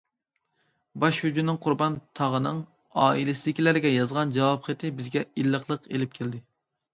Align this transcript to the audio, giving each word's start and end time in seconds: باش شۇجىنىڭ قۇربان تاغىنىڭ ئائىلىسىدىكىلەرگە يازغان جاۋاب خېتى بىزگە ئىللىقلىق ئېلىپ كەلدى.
باش 1.03 1.17
شۇجىنىڭ 1.23 1.59
قۇربان 1.65 1.97
تاغىنىڭ 2.19 2.61
ئائىلىسىدىكىلەرگە 3.03 3.93
يازغان 3.97 4.35
جاۋاب 4.39 4.65
خېتى 4.71 4.93
بىزگە 4.97 5.25
ئىللىقلىق 5.29 5.87
ئېلىپ 5.93 6.19
كەلدى. 6.19 6.43